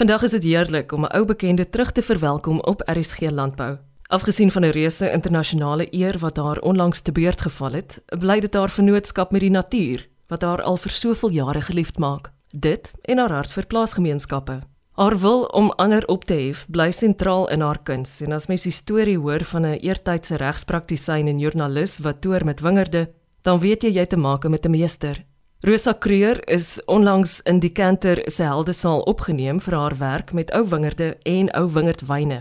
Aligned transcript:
Vandag 0.00 0.22
is 0.22 0.30
dit 0.30 0.42
heerlik 0.42 0.92
om 0.92 1.04
'n 1.04 1.12
ou 1.16 1.24
bekende 1.24 1.70
terug 1.70 1.92
te 1.92 2.02
verwelkom 2.02 2.60
op 2.60 2.82
RSG 2.84 3.30
Landbou. 3.30 3.78
Afgesien 4.02 4.50
van 4.50 4.62
'n 4.64 4.70
reuse 4.70 5.10
internasionale 5.10 5.86
eer 5.90 6.18
wat 6.18 6.36
haar 6.36 6.58
onlangs 6.58 7.00
te 7.00 7.12
beurt 7.12 7.40
geval 7.40 7.72
het, 7.72 8.02
bly 8.06 8.40
dit 8.40 8.54
haar 8.54 8.70
vennootskap 8.70 9.30
met 9.30 9.40
die 9.40 9.50
natuur 9.50 10.08
wat 10.26 10.42
haar 10.42 10.62
al 10.62 10.76
vir 10.76 10.90
soveel 10.90 11.30
jare 11.30 11.60
geliefd 11.60 11.98
maak. 11.98 12.32
Dit 12.58 12.92
en 13.02 13.18
haar 13.18 13.32
hart 13.32 13.52
vir 13.52 13.66
plaasgemeenskappe. 13.66 14.60
Haar 14.90 15.18
wil 15.18 15.42
om 15.42 15.70
ander 15.70 16.06
op 16.06 16.24
te 16.24 16.34
hef 16.34 16.66
bly 16.68 16.90
sentraal 16.90 17.50
in 17.50 17.60
haar 17.60 17.82
kuns 17.82 18.20
en 18.20 18.32
as 18.32 18.46
mens 18.46 18.62
die 18.62 18.72
storie 18.72 19.18
hoor 19.18 19.44
van 19.44 19.66
'n 19.66 19.78
eertydse 19.80 20.36
regspraktisyn 20.36 21.26
en 21.26 21.38
joernalis 21.38 21.98
wat 21.98 22.20
toer 22.20 22.44
met 22.44 22.60
wingerde, 22.60 23.10
dan 23.42 23.58
weet 23.58 23.82
jy 23.82 23.90
jy 23.90 24.06
te 24.06 24.16
maak 24.16 24.48
met 24.48 24.64
'n 24.64 24.70
meester. 24.70 25.29
Rosa 25.62 25.92
Kreur 25.92 26.48
is 26.48 26.84
onlangs 26.84 27.40
in 27.44 27.58
die 27.60 27.68
Kanter 27.68 28.22
se 28.32 28.46
heldesaal 28.48 29.02
opgeneem 29.04 29.58
vir 29.60 29.74
haar 29.76 29.94
werk 30.00 30.32
met 30.32 30.48
ou 30.56 30.62
wingerde 30.64 31.18
en 31.28 31.50
ou 31.52 31.66
wingerdwyne. 31.74 32.38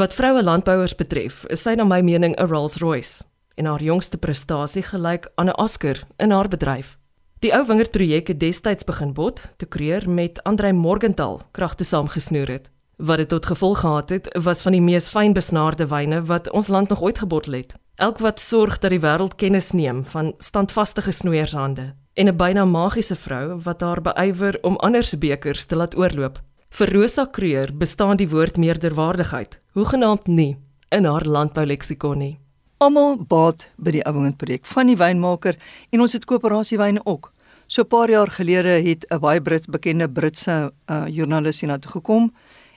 Wat 0.00 0.14
vroue 0.16 0.40
landbouers 0.42 0.94
betref, 0.96 1.42
is 1.52 1.66
sy 1.66 1.74
na 1.76 1.84
my 1.84 2.00
mening 2.00 2.32
'n 2.40 2.48
Rolls-Royce 2.48 3.24
en 3.60 3.68
haar 3.68 3.82
jongste 3.82 4.16
prestasie 4.16 4.82
gelyk 4.82 5.28
aan 5.36 5.48
'n 5.48 5.60
Oscar 5.60 6.00
in 6.16 6.30
haar 6.30 6.48
bedryf. 6.48 6.96
Die 7.40 7.52
ou 7.52 7.66
wingerdprojek 7.66 8.28
het 8.28 8.40
destyds 8.40 8.84
begin 8.84 9.12
bot 9.12 9.48
te 9.56 9.66
kreer 9.66 10.10
met 10.10 10.42
Andrei 10.42 10.72
Morgenthal 10.72 11.40
kragte 11.50 11.84
saamgesnoer 11.84 12.48
het. 12.48 12.70
Wat 12.96 13.16
dit 13.16 13.28
tot 13.28 13.46
gevolg 13.46 13.80
gehad 13.80 14.08
het, 14.08 14.38
was 14.42 14.62
van 14.62 14.72
die 14.72 14.80
mees 14.80 15.08
fyn 15.08 15.32
besnaarde 15.32 15.86
wyne 15.86 16.22
wat 16.22 16.50
ons 16.50 16.68
land 16.68 16.88
nog 16.88 17.02
ooit 17.02 17.18
gebottel 17.18 17.52
het. 17.52 17.74
Elk 17.96 18.18
wat 18.18 18.40
sorg 18.40 18.78
dat 18.78 18.90
die 18.90 19.00
wêreld 19.00 19.36
kennis 19.36 19.72
neem 19.72 20.04
van 20.04 20.34
standvaste 20.38 21.12
snoeiershande 21.12 22.01
en 22.14 22.28
'n 22.28 22.36
byna 22.36 22.64
magiese 22.64 23.16
vrou 23.16 23.60
wat 23.64 23.80
haar 23.80 24.02
beywer 24.02 24.58
om 24.62 24.76
ander 24.76 25.04
se 25.04 25.18
bekers 25.18 25.64
te 25.64 25.76
laat 25.76 25.96
oorloop. 25.96 26.40
Vir 26.70 26.92
Rosa 26.92 27.24
Kreur 27.24 27.76
bestaan 27.76 28.16
die 28.16 28.28
woord 28.28 28.56
meerderwaardigheid, 28.56 29.60
hoegenaamd 29.72 30.26
nie 30.26 30.56
in 30.88 31.04
haar 31.04 31.24
landbouleksikon 31.24 32.18
nie. 32.18 32.38
Almal 32.78 33.16
baat 33.28 33.70
by 33.76 33.90
die 33.90 34.04
ouwingend 34.04 34.36
projek 34.36 34.66
van 34.66 34.86
die 34.86 34.96
wynmaker 34.96 35.56
en 35.90 36.00
ons 36.00 36.12
het 36.12 36.24
koöperasiewyne 36.24 37.00
ook. 37.04 37.32
So 37.66 37.82
'n 37.82 37.88
paar 37.88 38.10
jaar 38.10 38.30
gelede 38.30 38.82
het 38.88 39.06
'n 39.10 39.18
baie 39.18 39.40
Brit 39.40 39.66
bekende 39.70 40.08
Britse 40.08 40.72
uh, 40.90 41.04
joernalis 41.06 41.60
hier 41.60 41.68
na 41.68 41.78
toe 41.78 41.90
gekom 41.90 42.32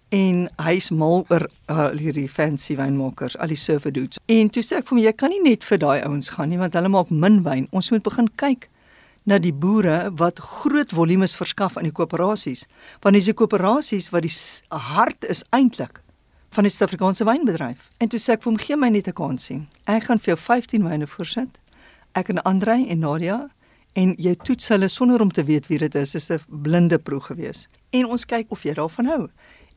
en 0.09 0.49
hy's 0.57 0.91
mal 0.91 1.25
oor 1.29 1.49
uh, 1.69 1.89
hierdie 1.89 2.29
fancy 2.29 2.75
wynmakers, 2.75 3.37
al 3.37 3.47
die 3.47 3.55
surfer 3.55 3.91
dudes. 3.91 4.19
En 4.25 4.49
toe 4.49 4.63
sê 4.63 4.75
ek 4.77 4.87
vir 4.87 4.97
hom 4.97 5.03
jy 5.03 5.11
kan 5.11 5.29
nie 5.29 5.41
net 5.43 5.63
vir 5.63 5.77
daai 5.77 6.01
ouens 6.05 6.29
gaan 6.29 6.49
nie 6.49 6.57
want 6.57 6.73
hulle 6.73 6.89
maak 6.89 7.09
min 7.09 7.43
wyn. 7.43 7.67
Ons 7.71 7.91
moet 7.91 8.03
begin 8.03 8.29
kyk 8.35 8.69
na 9.25 9.39
die 9.41 9.53
boere 9.53 10.11
wat 10.19 10.39
groot 10.39 10.93
volumes 10.93 11.35
verskaf 11.37 11.77
aan 11.77 11.89
die 11.89 11.95
koöperasies. 11.95 12.65
Want 13.01 13.17
dis 13.17 13.29
die 13.29 13.37
koöperasies 13.37 14.11
wat 14.13 14.25
die 14.25 14.33
hart 14.69 15.25
is 15.25 15.43
eintlik 15.55 16.01
van 16.55 16.63
die 16.63 16.71
Suid-Afrikaanse 16.71 17.25
wynbedryf. 17.27 17.81
En 17.99 18.09
toe 18.11 18.19
sê 18.21 18.35
ek 18.35 18.45
vir 18.45 18.51
hom 18.51 18.59
gee 18.61 18.77
my 18.79 18.89
net 18.89 19.07
'n 19.07 19.17
kans 19.17 19.45
sien. 19.45 19.67
Ek 19.87 20.03
gaan 20.07 20.19
vir 20.19 20.35
jou 20.35 20.37
15 20.37 20.83
wyne 20.83 21.07
voorsit. 21.07 21.59
Ek 22.13 22.29
en 22.29 22.41
Andrei 22.43 22.87
en 22.87 22.99
Nadia 22.99 23.49
en 23.93 24.15
jy 24.17 24.35
toets 24.35 24.67
hulle 24.67 24.87
sonder 24.87 25.21
om 25.21 25.31
te 25.31 25.43
weet 25.43 25.67
wie 25.67 25.77
dit 25.77 25.95
is. 25.95 26.15
Is 26.15 26.29
'n 26.29 26.39
blinde 26.47 26.99
proe 26.99 27.21
gewees. 27.21 27.67
En 27.91 28.05
ons 28.05 28.25
kyk 28.25 28.45
of 28.49 28.63
jy 28.63 28.73
daarvan 28.73 29.05
hou. 29.05 29.29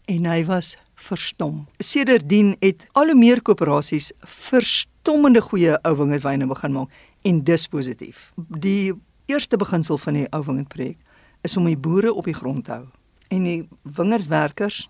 En 0.06 0.24
hy 0.24 0.44
was 0.44 0.76
verstom. 0.94 1.66
Sedertdien 1.78 2.56
het 2.60 2.86
al 2.92 3.06
hoe 3.06 3.14
meer 3.14 3.42
koöperasies 3.42 4.12
verstommende 4.20 5.40
goeie 5.40 5.78
ou 5.82 5.96
wingerdwyne 5.96 6.46
begin 6.46 6.72
maak 6.72 6.88
en 7.22 7.44
dis 7.44 7.66
positief. 7.66 8.32
Die 8.36 8.92
eerste 9.28 9.56
beginsel 9.60 9.98
van 10.00 10.16
die 10.16 10.28
ou 10.32 10.42
wingerdprojek 10.44 10.98
is 11.46 11.56
om 11.56 11.68
die 11.68 11.78
boere 11.78 12.12
op 12.14 12.26
die 12.26 12.36
grond 12.36 12.64
te 12.64 12.78
hou 12.78 12.86
en 13.28 13.44
die 13.44 13.68
wingerdwerkers 13.82 14.86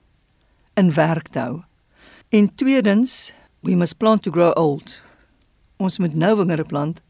in 0.78 0.92
werk 0.94 1.28
te 1.34 1.42
hou. 1.42 1.56
En 2.30 2.54
tweedens, 2.54 3.32
we 3.66 3.74
must 3.74 3.98
plant 3.98 4.22
to 4.22 4.30
grow 4.30 4.52
old. 4.54 5.00
Ons 5.76 5.98
moet 5.98 6.14
nou 6.14 6.36
wingerde 6.38 6.64
plant 6.64 7.02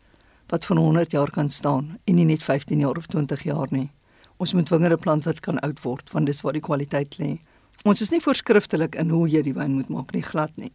wat 0.48 0.64
van 0.64 0.76
100 0.76 1.12
jaar 1.12 1.30
kan 1.30 1.50
staan 1.50 1.98
en 2.04 2.14
nie 2.16 2.24
net 2.24 2.42
15 2.42 2.80
jaar 2.80 2.96
of 2.96 3.06
20 3.06 3.42
jaar 3.42 3.68
nie. 3.70 3.90
Ons 4.36 4.54
moet 4.54 4.68
wingerde 4.68 4.96
plant 4.96 5.24
wat 5.28 5.40
kan 5.44 5.60
oud 5.60 5.82
word 5.84 6.10
want 6.14 6.26
dis 6.26 6.40
waar 6.40 6.56
die 6.56 6.64
kwaliteit 6.64 7.18
lê. 7.20 7.36
Ons 7.84 8.00
is 8.00 8.10
nie 8.10 8.22
voorskriftelik 8.24 8.96
in 8.98 9.12
hoe 9.12 9.26
jy 9.28 9.42
die 9.46 9.54
wyn 9.54 9.76
moet 9.76 9.90
maak 9.92 10.14
nie, 10.16 10.24
glad 10.24 10.54
nie. 10.56 10.72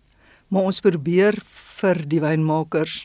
Maar 0.53 0.69
ons 0.69 0.83
probeer 0.85 1.39
vir 1.79 2.03
die 2.07 2.21
wynmakers 2.21 3.03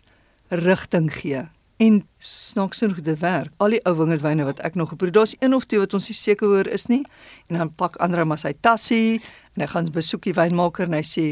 rigting 0.53 1.09
gee. 1.13 1.47
En 1.79 2.01
snaaks 2.19 2.79
genoeg 2.79 3.01
dit 3.07 3.19
werk. 3.23 3.53
Al 3.63 3.77
die 3.77 3.79
ou 3.87 3.95
wingerdwyne 4.01 4.43
wat 4.49 4.59
ek 4.67 4.75
nog 4.75 4.91
geproe, 4.91 5.13
daar's 5.15 5.37
een 5.39 5.55
of 5.55 5.69
twee 5.71 5.79
wat 5.79 5.95
ons 5.95 6.09
nie 6.11 6.17
seker 6.19 6.51
oor 6.51 6.67
is 6.67 6.89
nie. 6.91 7.05
En 7.47 7.61
dan 7.61 7.71
pak 7.71 7.97
ander 8.03 8.25
maar 8.27 8.41
sy 8.43 8.51
tassie 8.67 9.21
en 9.55 9.63
hy 9.63 9.69
gaan 9.71 9.91
besoek 9.95 10.27
die 10.27 10.35
wynmaker 10.35 10.91
en 10.91 10.99
hy 10.99 11.05
sê 11.07 11.27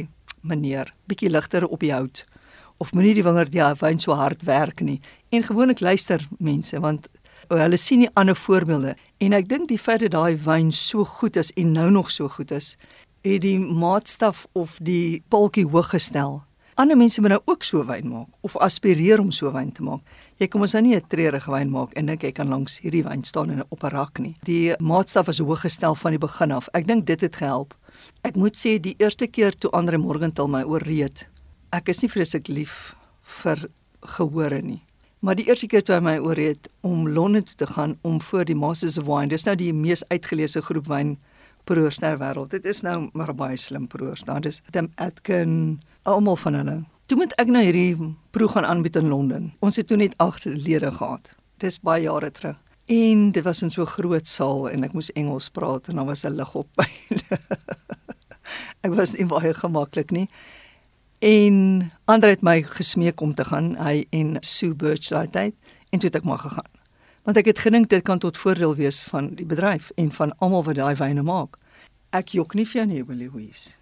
meneer 0.46 0.92
bietjie 1.10 1.32
ligter 1.34 1.66
op 1.66 1.82
die 1.82 1.90
hout. 1.90 2.22
Of 2.78 2.94
moenie 2.94 3.16
die 3.18 3.26
wingerd 3.26 3.58
ja 3.58 3.72
wyn 3.80 3.98
so 3.98 4.14
hard 4.14 4.46
werk 4.46 4.84
nie. 4.86 5.00
En 5.34 5.42
gewoonlik 5.42 5.82
luister 5.82 6.22
mense 6.38 6.78
want 6.80 7.10
hulle 7.50 7.78
sien 7.78 8.04
nie 8.04 8.12
ander 8.14 8.38
voorbeelde. 8.38 8.94
En 9.18 9.34
ek 9.34 9.50
dink 9.50 9.66
die 9.72 9.82
feit 9.82 10.04
dat 10.06 10.14
daai 10.14 10.38
wyn 10.46 10.70
so 10.70 11.02
goed 11.18 11.36
is 11.42 11.50
en 11.58 11.74
nou 11.74 11.90
nog 11.90 12.10
so 12.14 12.30
goed 12.30 12.54
is 12.54 12.76
het 13.26 13.42
die 13.42 13.58
maatstaf 13.58 14.46
of 14.54 14.76
die 14.78 15.24
paltjie 15.28 15.66
hoog 15.66 15.90
gestel. 15.90 16.44
Ander 16.78 16.96
mense 16.96 17.20
moet 17.20 17.32
nou 17.32 17.40
ook 17.44 17.64
so 17.64 17.82
wyn 17.88 18.08
maak 18.12 18.46
of 18.46 18.56
aspireer 18.62 19.18
om 19.18 19.30
so 19.32 19.50
wyn 19.50 19.72
te 19.72 19.82
maak 19.82 20.04
jy 20.38 20.48
kom 20.48 20.60
ons 20.62 20.72
nou 20.72 20.82
nie 20.82 20.96
'n 20.96 21.08
treurige 21.08 21.50
wyn 21.50 21.70
maak 21.70 21.92
en 21.96 22.06
dink 22.06 22.22
jy 22.22 22.32
kan 22.32 22.48
langs 22.48 22.78
hierdie 22.78 23.04
wyn 23.04 23.24
staan 23.24 23.50
in 23.50 23.58
'n 23.58 23.66
op 23.70 23.84
'n 23.84 23.90
rak 23.90 24.18
nie 24.18 24.36
die 24.44 24.74
maatstaf 24.78 25.28
is 25.28 25.38
hoog 25.38 25.60
gestel 25.60 25.94
van 25.94 26.12
die 26.12 26.18
begin 26.18 26.52
af 26.52 26.68
ek 26.74 26.86
dink 26.86 27.06
dit 27.06 27.20
het 27.20 27.36
gehelp 27.36 27.74
Ek 28.26 28.36
moet 28.38 28.58
sê 28.58 28.76
die 28.82 28.96
eerste 29.02 29.28
keer 29.30 29.54
toe 29.54 29.70
Andre 29.76 29.98
Morgenthal 30.00 30.48
my 30.50 30.62
ooreed, 30.66 31.26
ek 31.74 31.92
is 31.92 32.02
nie 32.02 32.10
vreeslik 32.10 32.50
lief 32.50 32.94
vir 33.42 33.66
gehore 34.16 34.60
nie. 34.62 34.82
Maar 35.24 35.38
die 35.38 35.46
eerste 35.48 35.68
keer 35.70 35.84
toe 35.84 35.96
hy 35.96 36.02
my 36.04 36.16
ooreed 36.22 36.68
om 36.86 37.06
Londen 37.08 37.46
toe 37.46 37.56
te 37.62 37.68
gaan 37.70 37.96
om 38.06 38.20
voor 38.22 38.46
die 38.46 38.58
Masters 38.58 38.98
of 39.00 39.08
Wine, 39.08 39.32
dis 39.32 39.46
nou 39.46 39.56
die 39.58 39.72
mees 39.74 40.04
uitgeleese 40.12 40.62
groep 40.62 40.90
wyn 40.90 41.16
proeërs 41.66 41.98
ter 42.02 42.20
wêreld. 42.20 42.52
Dit 42.54 42.68
is 42.68 42.84
nou 42.86 43.08
maar 43.16 43.34
baie 43.34 43.56
slim 43.58 43.88
proeërs. 43.90 44.26
Daar 44.28 44.44
is 44.46 44.60
Tim 44.70 44.92
Atkin, 45.02 45.80
almal 46.06 46.38
van 46.44 46.60
hulle. 46.60 46.76
Toe 47.06 47.14
moet 47.20 47.34
ek 47.38 47.50
nou 47.54 47.60
hierdie 47.62 47.94
proe 48.34 48.48
gaan 48.50 48.64
aanbied 48.66 48.96
in 48.98 49.12
Londen. 49.12 49.44
Ons 49.62 49.76
het 49.78 49.86
toe 49.86 49.98
net 50.00 50.16
8 50.18 50.48
lede 50.50 50.88
gehad. 50.90 51.28
Dis 51.62 51.78
baie 51.78 52.02
jare 52.02 52.32
terug. 52.34 52.56
En 52.90 53.30
dit 53.30 53.44
was 53.46 53.62
in 53.62 53.70
so 53.70 53.82
'n 53.82 53.86
groot 53.86 54.26
saal 54.26 54.70
en 54.70 54.84
ek 54.84 54.92
moes 54.92 55.12
Engels 55.12 55.48
praat 55.48 55.88
en 55.88 55.96
daar 55.96 56.04
was 56.04 56.24
'n 56.24 56.34
lig 56.34 56.54
op 56.54 56.68
by. 56.74 56.90
ek 58.86 58.94
was 58.94 59.12
nie 59.12 59.26
baie 59.26 59.54
gemaklik 59.54 60.10
nie. 60.10 60.28
En 61.18 61.92
ander 62.04 62.28
het 62.28 62.42
my 62.42 62.62
gesmeek 62.62 63.20
om 63.20 63.34
te 63.34 63.44
gaan, 63.44 63.76
hy 63.76 64.06
en 64.10 64.36
Sue 64.40 64.74
Birch 64.74 65.08
daai 65.08 65.30
tyd 65.30 65.54
en 65.90 65.98
toe 65.98 66.10
het 66.10 66.16
ek 66.16 66.24
maar 66.24 66.42
gegaan. 66.42 66.72
Want 67.22 67.36
ek 67.36 67.46
het 67.46 67.58
gedink 67.58 67.88
dit 67.88 68.02
kan 68.02 68.18
tot 68.18 68.36
voordeel 68.36 68.74
wees 68.74 69.02
van 69.02 69.34
die 69.34 69.46
bedryf 69.46 69.90
en 69.94 70.12
van 70.12 70.38
almal 70.38 70.64
wat 70.64 70.74
daai 70.74 70.94
wyne 70.94 71.22
maak. 71.22 71.56
Ek 72.10 72.28
jok 72.28 72.54
nie 72.54 72.66
vir 72.66 72.82
jou 72.82 72.86
nie, 72.86 73.04
Willie 73.04 73.30
Louise. 73.30 73.78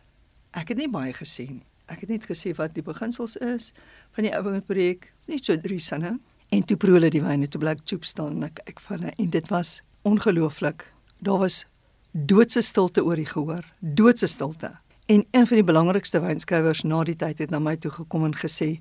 Ek 0.53 0.69
het 0.69 0.77
nie 0.77 0.91
baie 0.91 1.13
gesê 1.13 1.49
nie. 1.49 1.67
Ek 1.87 2.01
het 2.01 2.09
net 2.09 2.25
gesê 2.29 2.55
wat 2.57 2.75
die 2.75 2.85
beginsels 2.85 3.37
is 3.37 3.73
van 4.17 4.25
die 4.25 4.33
ouer 4.37 4.63
projek, 4.65 5.11
net 5.29 5.45
so 5.45 5.57
drie 5.61 5.81
sinne. 5.81 6.17
En 6.55 6.65
toe 6.65 6.77
proe 6.81 6.97
hulle 6.97 7.11
die 7.13 7.23
wyne 7.25 7.49
toe 7.49 7.61
blik 7.61 7.83
choop 7.85 8.07
staan 8.09 8.39
en 8.39 8.49
ek 8.49 8.63
kyk 8.63 8.81
van 8.87 9.09
en 9.11 9.31
dit 9.31 9.51
was 9.53 9.83
ongelooflik. 10.09 10.87
Daar 11.25 11.43
was 11.43 11.65
doodse 12.13 12.63
stilte 12.63 13.05
oor 13.05 13.19
die 13.19 13.29
gehoor, 13.29 13.65
doodse 13.81 14.27
stilte. 14.31 14.71
En 15.07 15.25
een 15.31 15.47
van 15.47 15.57
die 15.61 15.67
belangrikste 15.67 16.21
wynskrywers 16.25 16.85
na 16.89 17.03
die 17.05 17.17
tyd 17.17 17.43
het 17.43 17.51
na 17.51 17.59
my 17.61 17.75
toe 17.77 17.91
gekom 17.93 18.25
en 18.25 18.37
gesê, 18.37 18.81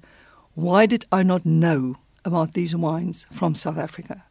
"Why 0.56 0.86
did 0.88 1.06
I 1.12 1.24
not 1.24 1.44
know 1.44 1.96
about 2.22 2.54
these 2.54 2.78
wines 2.78 3.28
from 3.32 3.56
South 3.56 3.78
Africa?" 3.78 4.26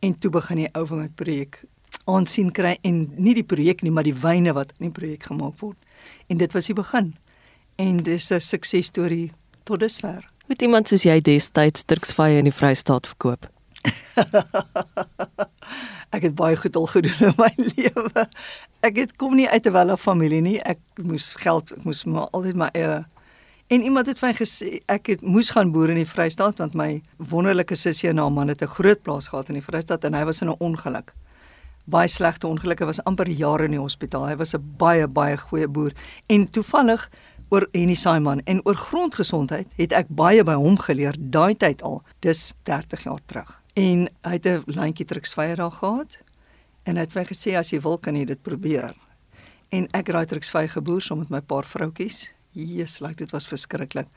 En 0.00 0.18
toe 0.18 0.30
begin 0.30 0.56
die 0.56 0.68
ou 0.74 0.86
van 0.86 1.00
dit 1.00 1.14
projek 1.14 1.64
aansien 2.04 2.50
kry 2.50 2.78
en 2.82 3.12
nie 3.16 3.34
die 3.34 3.44
projek 3.44 3.82
nie, 3.82 3.90
maar 3.90 4.06
die 4.06 4.14
wyne 4.14 4.52
wat 4.52 4.72
in 4.78 4.90
die 4.90 5.00
projek 5.00 5.22
gemaak 5.22 5.60
word. 5.60 5.76
En 6.26 6.36
dit 6.36 6.52
was 6.52 6.66
die 6.66 6.74
begin. 6.74 7.14
En 7.76 7.96
dis 7.96 8.30
'n 8.30 8.40
suksesstorie 8.40 9.32
tot 9.64 9.80
dusver. 9.80 10.30
Hoe 10.46 10.56
iemand 10.56 10.88
soos 10.88 11.02
jy 11.02 11.20
destyds 11.20 11.84
Turksvye 11.84 12.38
in 12.38 12.44
die 12.44 12.52
Vrystaat 12.52 13.06
verkoop? 13.06 13.50
ek 16.16 16.22
het 16.22 16.34
baie 16.34 16.56
goed 16.56 16.76
al 16.76 16.86
gedoen 16.86 17.20
in 17.20 17.34
my 17.36 17.52
lewe. 17.76 18.28
Ek 18.80 18.96
het 18.96 19.16
kom 19.16 19.34
nie 19.34 19.48
uit 19.48 19.66
'n 19.66 19.72
welle 19.72 19.98
familie 19.98 20.40
nie. 20.40 20.60
Ek 20.60 20.78
moes 21.02 21.34
geld, 21.34 21.72
ek 21.72 21.84
moes 21.84 22.04
maar 22.04 22.28
altyd 22.30 22.56
my 22.56 22.68
eie 22.72 23.04
En 23.72 23.80
iemand 23.80 24.06
het 24.06 24.20
my 24.20 24.34
gesê 24.36 24.82
ek 24.92 25.06
het 25.08 25.22
moes 25.24 25.48
gaan 25.50 25.70
boer 25.72 25.88
in 25.94 25.96
die 25.96 26.08
Vrystaat 26.08 26.58
want 26.60 26.74
my 26.76 26.98
wonderlike 27.16 27.76
sussie 27.78 28.10
en 28.10 28.18
haar 28.20 28.32
man 28.32 28.52
het 28.52 28.62
'n 28.62 28.68
groot 28.68 29.02
plaas 29.02 29.28
gehad 29.28 29.48
in 29.48 29.54
die 29.54 29.64
Vrystaat 29.64 30.04
en 30.04 30.14
hy 30.14 30.24
was 30.24 30.40
in 30.40 30.48
'n 30.48 30.56
ongeluk. 30.58 31.14
Baie 31.84 32.08
slegte 32.08 32.46
ongeluk. 32.46 32.78
Hy 32.78 32.86
was 32.86 33.04
amper 33.04 33.28
jare 33.28 33.64
in 33.64 33.70
die 33.70 33.80
hospitaal. 33.80 34.28
Hy 34.28 34.36
was 34.36 34.54
'n 34.54 34.74
baie 34.76 35.08
baie 35.08 35.36
goeie 35.36 35.68
boer 35.68 35.92
en 36.26 36.50
toevallig 36.50 37.10
oor 37.52 37.68
Henny 37.76 37.94
Simon 37.94 38.40
en 38.48 38.62
oor 38.64 38.78
grondgesondheid 38.80 39.68
het 39.76 39.92
ek 39.92 40.08
baie 40.08 40.44
by 40.44 40.56
hom 40.56 40.78
geleer 40.80 41.18
daai 41.18 41.52
tyd 41.54 41.84
al. 41.84 42.00
Dis 42.24 42.52
30 42.64 43.04
jaar 43.04 43.20
terug. 43.28 43.50
En 43.76 44.08
hy 44.24 44.32
het 44.32 44.46
'n 44.46 44.64
lyntjie 44.66 45.06
truksvyer 45.06 45.56
daar 45.56 45.70
gehad 45.70 46.18
en 46.84 46.96
het 46.96 47.12
vir 47.12 47.24
gesê 47.24 47.56
as 47.56 47.70
jy 47.70 47.80
wil 47.80 47.98
kan 47.98 48.16
jy 48.16 48.24
dit 48.24 48.42
probeer. 48.42 48.94
en 49.72 49.88
ek 49.96 50.12
raai 50.12 50.26
truksvy 50.28 50.66
geboer 50.74 51.02
saam 51.04 51.22
met 51.22 51.32
my 51.32 51.40
paar 51.40 51.66
vroutjies. 51.68 52.32
Jesus, 52.52 53.00
like 53.00 53.16
dit 53.22 53.32
was 53.32 53.48
verskriklik. 53.48 54.08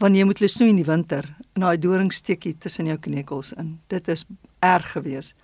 Wanneer 0.00 0.22
jy 0.22 0.28
moet 0.28 0.40
hulle 0.40 0.52
snoei 0.52 0.70
in 0.72 0.80
die 0.80 0.88
winter, 0.88 1.28
en 1.54 1.64
daai 1.64 1.76
doring 1.80 2.12
steekie 2.12 2.54
tussen 2.60 2.88
jou 2.88 2.96
kneukels 3.00 3.52
in. 3.60 3.76
Dit 3.92 4.08
is 4.12 4.24
erg 4.64 4.88
geweest. 4.94 5.36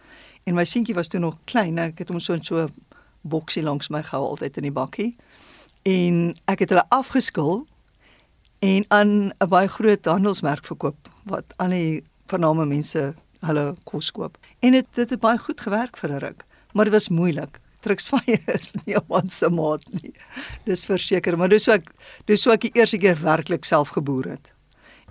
En 0.49 0.57
my 0.57 0.65
seentjie 0.69 0.97
was 0.97 1.13
toe 1.13 1.21
nog 1.21 1.39
klein, 1.49 1.79
ek 1.81 2.03
het 2.03 2.13
hom 2.13 2.21
so 2.21 2.37
in 2.37 2.45
so 2.45 2.67
boksie 3.23 3.63
langs 3.63 3.91
my 3.93 4.03
gehou 4.03 4.25
altyd 4.33 4.59
in 4.61 4.69
die 4.71 4.75
bakkie. 4.75 5.11
En 5.83 6.37
ek 6.45 6.59
het 6.65 6.69
hulle 6.69 6.85
afgeskil 6.89 7.67
en 8.63 8.85
aan 8.89 9.33
'n 9.33 9.49
baie 9.49 9.69
groot 9.69 10.05
handelsmerk 10.05 10.65
verkoop 10.65 11.11
wat 11.25 11.45
aan 11.57 11.71
die 11.71 12.05
vername 12.27 12.67
mense 12.67 13.15
hulle 13.41 13.75
kos 13.85 14.11
koop. 14.11 14.39
En 14.61 14.73
dit 14.73 14.87
dit 14.95 15.11
het 15.11 15.21
baie 15.21 15.39
goed 15.39 15.61
gewerk 15.61 15.97
vir 15.97 16.11
'n 16.11 16.19
ruk, 16.19 16.45
maar 16.73 16.85
dit 16.85 16.95
was 16.95 17.09
moeilik. 17.09 17.61
Truksvye 17.81 18.39
is 18.59 18.75
nie 18.85 18.95
'n 18.95 19.05
man 19.09 19.31
se 19.31 19.51
maat 19.51 19.83
nie. 20.03 20.15
Dis 20.65 20.85
verseker, 20.85 21.37
maar 21.37 21.49
dis 21.49 21.65
so 21.65 21.73
ek 21.73 21.91
dis 22.27 22.43
so 22.43 22.51
ek 22.51 22.61
die 22.61 22.75
eerste 22.75 22.99
keer 22.99 23.19
werklik 23.23 23.65
self 23.65 23.89
geboer 23.89 24.25
het 24.25 24.53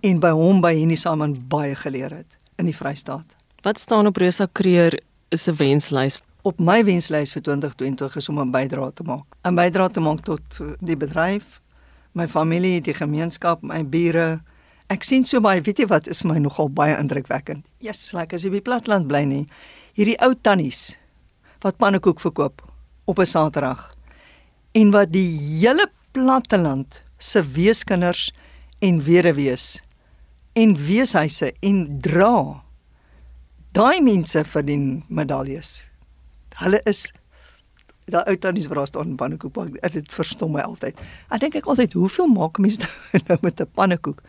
en 0.01 0.19
by 0.21 0.31
hom 0.33 0.61
by 0.61 0.73
Henny 0.77 0.97
Simon 0.97 1.35
baie 1.49 1.75
geleer 1.77 2.13
het 2.21 2.37
in 2.57 2.65
die 2.69 2.75
Vrystaat. 2.75 3.25
Wat 3.61 3.79
staan 3.79 4.07
op 4.09 4.17
Rosa 4.17 4.47
Kreer 4.51 4.99
'n 5.31 5.55
wenslys 5.55 6.19
op 6.47 6.59
my 6.59 6.81
wenslys 6.85 7.33
vir 7.35 7.43
2020 7.45 8.15
is 8.17 8.29
om 8.29 8.39
'n 8.39 8.51
bydrae 8.51 8.93
te 8.93 9.03
maak. 9.03 9.25
'n 9.45 9.55
Bydrae 9.55 9.89
te 9.89 9.99
maak 9.99 10.23
tot 10.23 10.61
die 10.79 10.97
bedryf, 10.97 11.61
my 12.13 12.27
familie, 12.27 12.81
die 12.81 12.93
gemeenskap, 12.93 13.61
my 13.61 13.83
bure. 13.85 14.41
Ek 14.87 15.03
sien 15.03 15.25
so 15.25 15.39
baie, 15.39 15.61
weet 15.61 15.77
jy 15.77 15.87
wat 15.87 16.07
is 16.07 16.23
my 16.23 16.37
nogal 16.37 16.69
baie 16.69 16.97
indrukwekkend. 16.97 17.65
Yes, 17.79 18.13
like 18.13 18.35
as 18.35 18.43
jy 18.43 18.49
by 18.49 18.61
platland 18.61 19.07
bly 19.07 19.23
nie. 19.23 19.45
Hierdie 19.93 20.17
ou 20.21 20.33
tannies 20.33 20.97
wat 21.61 21.77
pannekoek 21.77 22.19
verkoop 22.19 22.61
op 23.05 23.19
'n 23.19 23.25
Saterdag 23.25 23.95
en 24.73 24.91
wat 24.91 25.11
die 25.11 25.37
hele 25.59 25.87
platteland 26.11 27.03
se 27.17 27.43
weeskinders 27.43 28.31
en 28.79 29.03
weduwees 29.03 29.81
en 30.53 30.75
weeshuise 30.75 31.53
en 31.61 31.99
dra. 32.01 32.63
Daai 33.71 34.01
mense 34.01 34.43
verdien 34.43 35.03
medaljes 35.07 35.90
hulle 36.61 36.81
is 36.89 37.09
daai 38.11 38.25
ou 38.27 38.37
tannies 38.37 38.67
wat 38.67 38.81
daar 38.81 38.89
staan 38.89 39.13
in 39.13 39.19
pannekoek 39.19 39.53
bak. 39.53 39.91
Dit 39.93 40.13
verstom 40.13 40.55
my 40.55 40.63
altyd. 40.65 40.97
Ek 41.29 41.43
dink 41.43 41.55
ek 41.61 41.69
altyd 41.69 41.93
hoeveel 41.93 42.27
maak 42.31 42.59
mense 42.61 42.81
nou 43.27 43.37
met 43.41 43.61
'n 43.61 43.69
pannekoek? 43.77 44.21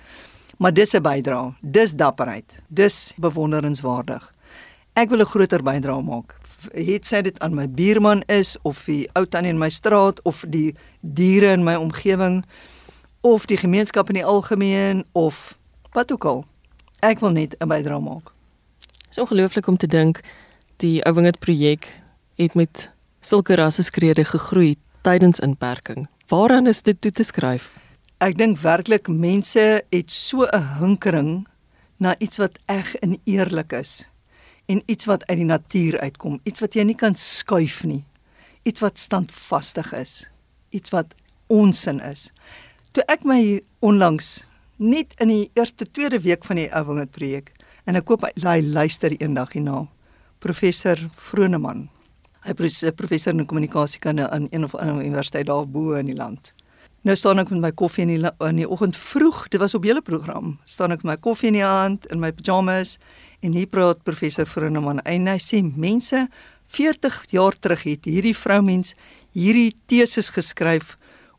Maar 0.58 0.73
dis 0.73 0.94
'n 0.94 1.02
bydrae. 1.02 1.55
Dis 1.61 1.93
dapperheid. 1.93 2.62
Dis 2.69 3.12
bewonderenswaardig. 3.17 4.32
Ek 4.94 5.08
wil 5.08 5.20
'n 5.20 5.26
groter 5.26 5.62
bydrae 5.62 6.02
maak. 6.02 6.38
Het 6.73 7.06
sy 7.06 7.23
dit 7.23 7.38
aan 7.40 7.55
my 7.55 7.69
buurman 7.69 8.23
is 8.29 8.56
of 8.62 8.85
die 8.85 9.08
ou 9.14 9.26
tannie 9.26 9.50
in 9.50 9.58
my 9.58 9.69
straat 9.69 10.23
of 10.23 10.44
die 10.49 10.75
diere 11.00 11.52
in 11.52 11.64
my 11.64 11.75
omgewing 11.75 12.44
of 13.20 13.46
die 13.46 13.56
gemeenskap 13.56 14.08
in 14.08 14.14
die 14.14 14.25
algemeen 14.25 15.05
of 15.12 15.58
wat 15.93 16.12
ook 16.12 16.25
al. 16.25 16.44
Ek 17.00 17.19
wil 17.20 17.31
net 17.31 17.56
'n 17.58 17.69
bydrae 17.69 18.00
maak. 18.00 18.32
Dit 18.78 19.11
is 19.11 19.19
ongelooflik 19.19 19.67
om 19.67 19.76
te 19.76 19.87
dink 19.87 20.20
die 20.76 21.02
Ouwingerd 21.05 21.38
projek 21.38 22.01
het 22.37 22.55
met 22.55 22.90
sulke 23.20 23.55
rasseskrede 23.55 24.25
gegroei 24.25 24.76
tydens 25.02 25.40
inperking. 25.40 26.08
Waaraan 26.29 26.67
is 26.67 26.82
dit 26.82 27.00
toe 27.00 27.11
te 27.11 27.23
skryf? 27.23 27.70
Ek 28.23 28.38
dink 28.38 28.61
werklik 28.62 29.08
mense 29.08 29.82
het 29.90 30.11
so 30.11 30.46
'n 30.46 30.79
hinkering 30.79 31.46
na 31.99 32.14
iets 32.19 32.38
wat 32.38 32.58
eg 32.67 32.94
en 32.94 33.19
eerlik 33.25 33.73
is 33.73 34.08
en 34.67 34.82
iets 34.87 35.05
wat 35.05 35.26
uit 35.26 35.37
die 35.38 35.46
natuur 35.46 36.00
uitkom, 36.00 36.40
iets 36.43 36.61
wat 36.61 36.75
jy 36.75 36.82
nie 36.82 36.94
kan 36.94 37.14
skuif 37.14 37.82
nie. 37.84 38.05
Iets 38.62 38.81
wat 38.81 38.99
standvastig 38.99 39.93
is, 39.93 40.31
iets 40.70 40.90
wat 40.90 41.14
onsin 41.46 42.00
is. 42.00 42.32
Toe 42.93 43.02
ek 43.08 43.25
my 43.25 43.61
onlangs 43.81 44.46
net 44.76 45.14
in 45.20 45.28
die 45.28 45.50
eerste 45.55 45.85
tweede 45.90 46.20
week 46.20 46.44
van 46.44 46.56
die 46.56 46.75
Ouwingerd 46.75 47.11
projek 47.11 47.52
en 47.85 47.96
ek 47.96 48.05
koop 48.05 48.23
hy 48.23 48.61
luister 48.62 49.11
eendag 49.11 49.52
hierna. 49.52 49.88
Professor 50.38 51.11
Vroneman 51.17 51.88
Hy 52.42 52.54
is 52.58 52.82
'n 52.82 52.94
professor 52.94 53.32
in 53.32 53.46
kommunikasiekunde 53.46 54.30
aan 54.30 54.46
een 54.50 54.64
of 54.64 54.74
ander 54.74 55.04
universiteit 55.04 55.46
daar 55.46 55.68
bo 55.68 55.92
in 55.92 56.06
die 56.06 56.16
land. 56.16 56.52
Nou 57.02 57.16
staan 57.16 57.38
ek 57.38 57.50
met 57.50 57.60
my 57.60 57.72
koffie 57.72 58.02
in 58.02 58.08
die 58.08 58.30
in 58.40 58.56
die 58.56 58.68
oggend 58.68 58.96
vroeg, 58.96 59.48
dit 59.48 59.60
was 59.60 59.74
op 59.74 59.84
hele 59.84 60.02
program. 60.02 60.58
Staan 60.64 60.90
ek 60.92 61.02
met 61.02 61.12
my 61.12 61.16
koffie 61.20 61.48
in 61.48 61.54
die 61.54 61.64
hand 61.64 62.06
in 62.06 62.20
my 62.20 62.32
pyjamas 62.32 62.98
en 63.40 63.52
hier 63.52 63.66
praat 63.66 64.02
professor 64.02 64.46
Vroneman 64.46 65.00
en 65.02 65.26
hy 65.26 65.38
sê 65.38 65.62
mense 65.62 66.28
40 66.66 67.24
jaar 67.30 67.58
terug 67.58 67.82
het 67.82 68.04
hierdie 68.04 68.36
vroumens 68.36 68.94
hierdie 69.32 69.74
teses 69.86 70.30
geskryf 70.30 70.96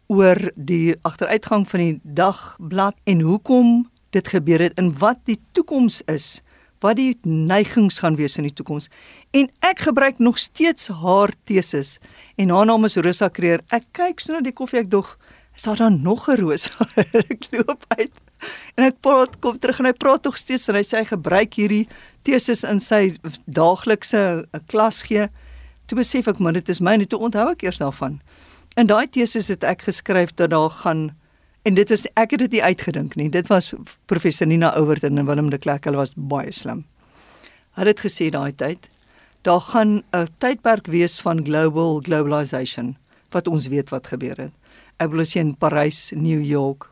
oor 0.07 0.51
die 0.55 0.95
agteruitgang 1.01 1.67
van 1.67 1.79
die 1.79 1.99
dagblad 2.03 2.95
en 3.03 3.21
hoekom 3.21 3.89
dit 4.11 4.27
gebeur 4.27 4.61
het 4.67 4.77
en 4.77 4.91
wat 4.99 5.19
die 5.25 5.39
toekoms 5.51 6.01
is 6.11 6.41
wat 6.83 6.99
die 6.99 7.13
neigings 7.23 8.01
gaan 8.03 8.17
wees 8.19 8.37
in 8.37 8.47
die 8.47 8.53
toekoms. 8.55 8.89
En 9.31 9.47
ek 9.63 9.85
gebruik 9.87 10.19
nog 10.19 10.37
steeds 10.41 10.91
haar 11.03 11.31
teses 11.47 11.97
en 12.35 12.51
haar 12.51 12.67
naam 12.67 12.85
is 12.85 12.99
Rosa 12.99 13.29
Kreer. 13.31 13.63
Ek 13.71 13.87
kyk 13.95 14.19
so 14.21 14.35
na 14.35 14.43
die 14.43 14.55
koffie 14.55 14.83
ek 14.83 14.91
dog, 14.91 15.15
is 15.55 15.63
daar 15.63 15.79
dan 15.79 16.01
nog 16.01 16.27
'n 16.27 16.37
Rosa? 16.41 16.73
ek 17.31 17.47
loop 17.51 17.85
uit. 17.97 18.11
En 18.75 18.83
ek 18.83 18.99
praat 19.01 19.39
kom 19.39 19.59
terug 19.59 19.79
en 19.79 19.85
hy 19.85 19.95
praat 19.95 20.23
nog 20.23 20.37
steeds 20.37 20.67
en 20.67 20.75
hy 20.75 20.83
sê 20.83 20.99
hy 20.99 21.07
gebruik 21.07 21.55
hierdie 21.55 21.87
teses 22.27 22.63
in 22.67 22.79
sy 22.83 23.15
daaglikse 23.45 24.43
eh, 24.43 24.59
klas 24.67 25.03
gee. 25.07 25.29
Toe 25.87 25.97
besef 25.97 26.27
ek 26.27 26.39
maar 26.39 26.53
dit 26.53 26.69
is 26.69 26.81
myne, 26.81 27.07
toe 27.07 27.19
onthou 27.19 27.51
ek 27.51 27.63
eers 27.63 27.79
daarvan. 27.79 28.19
In 28.75 28.87
daai 28.89 29.07
teses 29.07 29.47
het 29.47 29.63
ek 29.63 29.85
geskryf 29.87 30.33
dat 30.35 30.49
daar 30.49 30.71
gaan 30.83 31.11
En 31.63 31.77
dit 31.77 31.91
is 31.95 32.01
ek 32.19 32.33
het 32.35 32.41
dit 32.43 32.57
nie 32.57 32.63
uitgedink 32.63 33.13
nie. 33.15 33.29
Dit 33.31 33.47
was 33.47 33.69
professor 34.11 34.47
Nina 34.47 34.73
Ouwerton 34.75 35.21
en 35.21 35.27
Willem 35.29 35.47
de 35.49 35.57
Klerk. 35.57 35.85
Hulle 35.87 36.01
was 36.01 36.11
baie 36.15 36.51
slim. 36.51 36.81
Hulle 37.79 37.93
het 37.93 38.03
gesê 38.03 38.27
daai 38.35 38.51
tyd 38.51 38.89
daar 39.47 39.61
gaan 39.61 40.03
'n 40.11 40.27
tydperk 40.39 40.87
wees 40.87 41.21
van 41.21 41.43
global 41.43 42.01
globalization 42.03 42.97
wat 43.31 43.47
ons 43.47 43.67
weet 43.67 43.89
wat 43.89 44.07
gebeur 44.07 44.37
het. 44.37 44.51
Ek 44.99 45.11
wil 45.11 45.25
sien 45.25 45.47
in 45.47 45.55
Parys, 45.55 46.11
New 46.15 46.43
York, 46.43 46.89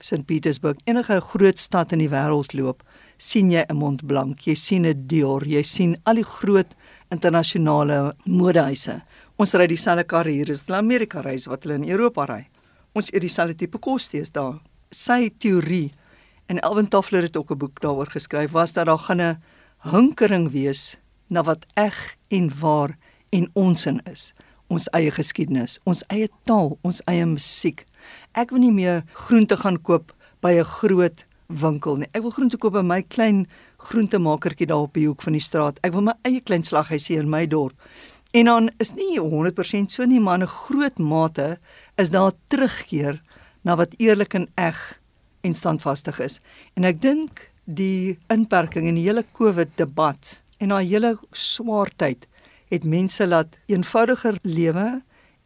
St 0.00 0.26
Petersburg, 0.26 0.76
enige 0.84 1.20
groot 1.20 1.58
stad 1.58 1.92
in 1.92 1.98
die 1.98 2.08
wêreld 2.08 2.52
loop, 2.52 2.82
sien 3.16 3.50
jy 3.50 3.64
'n 3.68 3.76
Mont 3.76 4.06
Blanc, 4.06 4.40
jy 4.40 4.54
sien 4.54 4.86
'n 4.86 5.06
Dior, 5.06 5.44
jy 5.46 5.62
sien 5.62 5.96
al 6.04 6.14
die 6.14 6.24
groot 6.24 6.74
internasionale 7.10 8.14
modehuise. 8.24 9.02
Ons 9.36 9.54
ry 9.54 9.66
dieselfde 9.66 10.04
karre 10.04 10.30
hier 10.30 10.50
as 10.50 10.68
in 10.68 10.74
Amerika 10.74 11.20
reis 11.20 11.46
wat 11.46 11.62
hulle 11.62 11.74
in 11.74 11.90
Europa 11.90 12.24
ry 12.24 12.48
ons 12.94 13.10
eet 13.12 13.24
dieselfde 13.26 13.58
tipe 13.58 13.78
kos 13.82 14.06
steeds 14.08 14.32
daar. 14.34 14.60
Sy 14.94 15.28
teorie 15.42 15.92
en 16.46 16.60
Elwin 16.62 16.88
Tafler 16.88 17.26
het 17.26 17.36
ook 17.36 17.50
'n 17.50 17.58
boek 17.58 17.80
daaroor 17.80 18.10
geskryf 18.10 18.50
was 18.50 18.72
dat 18.72 18.86
daar 18.86 18.98
gaan 18.98 19.20
'n 19.20 19.42
hinkering 19.90 20.50
wees 20.50 20.98
na 21.28 21.42
wat 21.42 21.66
eg 21.74 22.16
en 22.28 22.50
waar 22.60 22.96
en 23.30 23.50
onsin 23.52 24.00
is. 24.12 24.34
Ons 24.66 24.88
eie 24.90 25.10
geskiedenis, 25.10 25.78
ons 25.84 26.04
eie 26.06 26.28
taal, 26.44 26.78
ons 26.82 27.02
eie 27.04 27.26
musiek. 27.26 27.84
Ek 28.32 28.50
wil 28.50 28.58
nie 28.58 28.72
meer 28.72 29.02
groente 29.12 29.56
gaan 29.56 29.82
koop 29.82 30.14
by 30.40 30.52
'n 30.58 30.64
groot 30.64 31.26
winkel 31.48 31.96
nie. 31.96 32.08
Ek 32.12 32.22
wil 32.22 32.30
groente 32.30 32.56
koop 32.56 32.72
by 32.72 32.82
my 32.82 33.02
klein 33.02 33.46
groentemakertjie 33.76 34.66
daar 34.66 34.86
op 34.88 34.94
die 34.94 35.06
hoek 35.06 35.22
van 35.22 35.32
die 35.32 35.40
straat. 35.40 35.78
Ek 35.82 35.92
wil 35.92 36.02
my 36.02 36.14
eie 36.22 36.40
klein 36.40 36.64
slaghuisie 36.64 37.18
in 37.18 37.30
my 37.30 37.46
dorp. 37.46 37.74
En 38.34 38.44
dan 38.44 38.70
is 38.82 38.90
nie 38.96 39.20
100% 39.20 39.92
so 39.92 40.04
nie, 40.04 40.20
maar 40.20 40.38
'n 40.38 40.46
groot 40.46 40.98
mate 40.98 41.58
is 42.00 42.10
daar 42.10 42.32
terugkeer 42.52 43.20
na 43.62 43.76
wat 43.76 43.94
eerlik 43.98 44.34
en 44.34 44.48
eg 44.60 44.78
en 45.44 45.54
standvastig 45.54 46.20
is. 46.20 46.40
En 46.76 46.84
ek 46.88 47.00
dink 47.02 47.48
die 47.64 48.18
inperking 48.32 48.88
en 48.88 48.98
die 48.98 49.06
hele 49.06 49.24
COVID 49.36 49.76
debat 49.80 50.38
en 50.60 50.72
daai 50.72 50.84
hele 50.88 51.14
swaar 51.32 51.92
tyd 52.00 52.26
het 52.72 52.84
mense 52.88 53.26
laat 53.26 53.56
eenvoudiger 53.70 54.38
lewe 54.42 55.00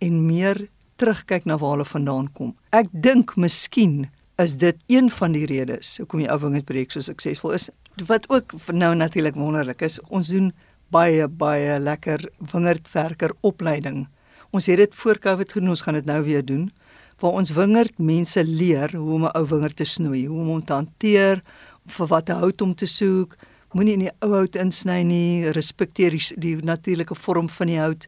en 0.04 0.20
meer 0.26 0.66
terugkyk 0.98 1.46
na 1.46 1.58
waar 1.58 1.76
hulle 1.76 1.88
vandaan 1.88 2.30
kom. 2.34 2.54
Ek 2.74 2.90
dink 2.92 3.36
miskien 3.38 4.08
is 4.38 4.54
dit 4.58 4.78
een 4.90 5.10
van 5.10 5.34
die 5.34 5.46
redes 5.50 5.96
hoekom 5.98 6.22
die 6.22 6.30
ou 6.30 6.38
wingerdprojek 6.42 6.94
so 6.94 7.02
suksesvol 7.02 7.56
is. 7.58 7.68
Wat 8.06 8.28
ook 8.30 8.54
nou 8.70 8.92
natuurlik 8.94 9.38
wonderlik 9.38 9.82
is, 9.82 9.98
ons 10.08 10.30
doen 10.30 10.52
baie 10.94 11.26
baie 11.28 11.78
lekker 11.82 12.22
wingerdwerker 12.52 13.34
opleiding 13.46 14.06
Ons 14.50 14.66
het 14.66 14.80
dit 14.80 14.94
voor 14.94 15.18
Covid 15.18 15.52
gedoen, 15.52 15.68
ons 15.68 15.80
gaan 15.84 15.98
dit 15.98 16.04
nou 16.08 16.22
weer 16.24 16.44
doen 16.44 16.70
waar 17.18 17.34
ons 17.34 17.50
wingerd 17.50 17.98
mense 17.98 18.44
leer 18.44 18.92
hoe 18.96 19.14
om 19.14 19.24
'n 19.26 19.34
ou 19.34 19.46
wingerd 19.46 19.76
te 19.76 19.84
snoei, 19.84 20.26
hoe 20.26 20.40
om 20.40 20.46
hom 20.46 20.64
te 20.64 20.72
hanteer, 20.72 21.42
vir 21.86 22.06
watter 22.06 22.34
hout 22.34 22.62
om 22.62 22.74
te 22.74 22.86
soek, 22.86 23.36
moenie 23.72 23.92
in 23.92 24.04
die 24.06 24.12
ou 24.22 24.30
hout 24.32 24.56
insny 24.56 25.02
nie, 25.02 25.50
respekteer 25.50 26.10
die, 26.10 26.34
die 26.36 26.56
natuurlike 26.56 27.14
vorm 27.14 27.48
van 27.48 27.66
die 27.66 27.78
hout. 27.78 28.06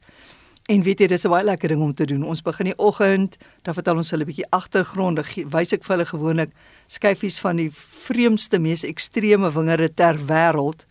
En 0.68 0.82
weet 0.82 1.00
jy, 1.00 1.06
dis 1.06 1.24
'n 1.24 1.30
baie 1.30 1.44
lekker 1.44 1.68
ding 1.68 1.82
om 1.82 1.94
te 1.94 2.06
doen. 2.06 2.22
Ons 2.22 2.42
begin 2.42 2.66
die 2.66 2.78
oggend, 2.78 3.36
dan 3.62 3.74
vertel 3.74 3.96
ons 3.96 4.10
hulle 4.10 4.22
'n 4.22 4.26
bietjie 4.26 4.50
agtergronde, 4.50 5.24
wys 5.50 5.72
ek 5.72 5.84
vir 5.84 5.96
hulle 5.96 6.06
gewoonlik 6.06 6.50
skyfies 6.86 7.40
van 7.40 7.56
die 7.56 7.70
vreemdste, 8.06 8.58
mees 8.58 8.84
ekstreme 8.84 9.50
wingerde 9.52 9.94
ter 9.94 10.14
wêreld 10.14 10.86